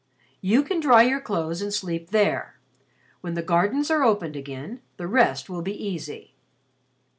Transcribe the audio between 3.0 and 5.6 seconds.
When the gardens are opened again, the rest